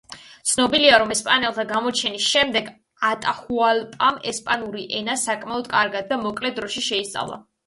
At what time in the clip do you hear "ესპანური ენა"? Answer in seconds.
4.33-5.19